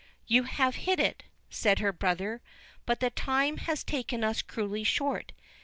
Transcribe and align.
"You 0.25 0.45
have 0.45 0.77
hit 0.87 0.99
it," 0.99 1.25
said 1.51 1.77
her 1.77 1.93
brother; 1.93 2.41
"but 2.87 3.01
the 3.01 3.11
time 3.11 3.57
has 3.57 3.83
taken 3.83 4.23
us 4.23 4.41
cruelly 4.41 4.83
short. 4.83 5.31